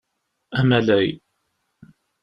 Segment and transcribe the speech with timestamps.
[0.57, 1.09] Amalay.